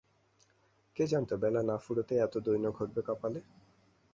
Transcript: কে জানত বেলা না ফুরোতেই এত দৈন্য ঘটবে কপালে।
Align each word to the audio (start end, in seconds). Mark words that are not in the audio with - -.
কে 0.95 1.03
জানত 1.07 1.31
বেলা 1.33 1.61
না 1.63 1.75
ফুরোতেই 1.77 2.19
এত 2.19 2.33
দৈন্য 2.37 2.65
ঘটবে 2.71 3.01
কপালে। 3.07 3.39